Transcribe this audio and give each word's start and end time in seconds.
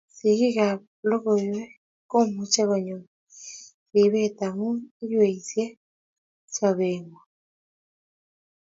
sirik 0.15 0.57
ab 0.69 0.79
logoiywek 1.09 1.71
komache 2.11 2.63
konyor 2.69 3.03
ribet 3.93 4.37
amu 4.47 4.67
iyweishe 5.03 5.65
sobet 6.55 6.99
ngwai 7.05 7.25